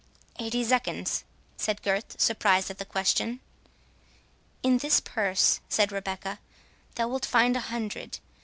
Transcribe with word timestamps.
"Eighty 0.39 0.63
zecchins," 0.63 1.25
said 1.57 1.83
Gurth, 1.83 2.19
surprised 2.19 2.71
at 2.71 2.79
the 2.79 2.85
question. 2.85 3.39
"In 4.63 4.79
this 4.79 4.99
purse," 4.99 5.59
said 5.69 5.91
Rebecca, 5.91 6.39
"thou 6.95 7.07
wilt 7.07 7.23
find 7.27 7.55
a 7.55 7.59
hundred. 7.69 8.17